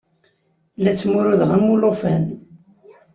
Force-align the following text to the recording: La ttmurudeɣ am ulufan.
La 0.83 0.93
ttmurudeɣ 0.93 1.51
am 1.55 1.65
ulufan. 1.73 2.25